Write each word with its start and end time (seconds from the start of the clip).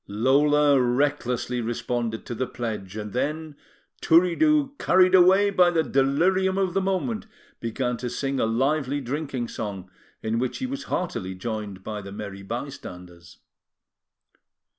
Lola 0.07 0.81
recklessly 0.81 1.61
responded 1.61 2.25
to 2.25 2.33
the 2.33 2.47
pledge; 2.47 2.97
and 2.97 3.13
then, 3.13 3.55
Turiddu 4.01 4.71
carried 4.79 5.13
away 5.13 5.51
by 5.51 5.69
the 5.69 5.83
delirium 5.83 6.57
of 6.57 6.73
the 6.73 6.81
moment, 6.81 7.27
began 7.59 7.97
to 7.97 8.09
sing 8.09 8.39
a 8.39 8.47
lively 8.47 8.99
drinking 8.99 9.47
song, 9.49 9.91
in 10.23 10.39
which 10.39 10.57
he 10.57 10.65
was 10.65 10.85
heartily 10.85 11.35
joined 11.35 11.83
by 11.83 12.01
the 12.01 12.11
merry 12.11 12.41
bystanders. 12.41 13.37